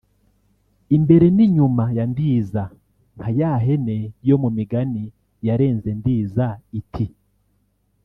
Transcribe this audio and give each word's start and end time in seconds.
“imbere 0.95 1.25
n’inyuma 1.35 1.85
ya 1.97 2.05
Ndiza” 2.11 2.63
nka 3.15 3.29
ya 3.39 3.51
hene 3.65 3.97
yo 4.27 4.35
mu 4.41 4.49
migani 4.57 5.03
yarenze 5.47 5.89
Ndiza 5.99 6.47
iti 6.79 7.05